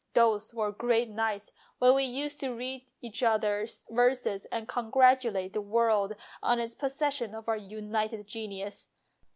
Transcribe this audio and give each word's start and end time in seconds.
Those 0.15 0.51
were 0.51 0.71
great 0.71 1.11
nights 1.11 1.51
when 1.77 1.93
we 1.93 2.05
used 2.05 2.39
to 2.39 2.49
read 2.55 2.89
each 3.01 3.21
other's 3.21 3.85
verses 3.87 4.45
and 4.45 4.67
congratulate 4.67 5.53
the 5.53 5.61
world 5.61 6.15
on 6.41 6.59
its 6.59 6.73
possession 6.73 7.35
of 7.35 7.47
our 7.47 7.57
united 7.57 8.25
genius. 8.25 8.87